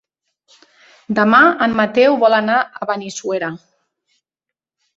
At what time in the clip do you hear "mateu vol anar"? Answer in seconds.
1.81-2.57